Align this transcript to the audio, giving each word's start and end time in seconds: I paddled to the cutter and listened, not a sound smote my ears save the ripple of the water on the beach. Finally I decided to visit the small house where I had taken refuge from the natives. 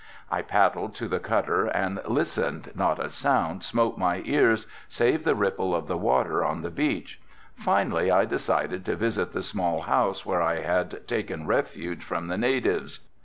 I 0.31 0.41
paddled 0.41 0.95
to 0.95 1.07
the 1.07 1.19
cutter 1.19 1.67
and 1.67 2.01
listened, 2.07 2.71
not 2.73 2.97
a 2.99 3.07
sound 3.07 3.61
smote 3.61 3.99
my 3.99 4.23
ears 4.25 4.65
save 4.89 5.23
the 5.23 5.35
ripple 5.35 5.75
of 5.75 5.85
the 5.85 5.95
water 5.95 6.43
on 6.43 6.63
the 6.63 6.71
beach. 6.71 7.21
Finally 7.53 8.09
I 8.09 8.25
decided 8.25 8.83
to 8.85 8.95
visit 8.95 9.31
the 9.31 9.43
small 9.43 9.81
house 9.81 10.25
where 10.25 10.41
I 10.41 10.61
had 10.61 11.07
taken 11.07 11.45
refuge 11.45 12.03
from 12.03 12.29
the 12.29 12.37
natives. 12.39 13.01